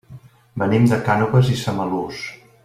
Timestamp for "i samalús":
1.57-2.25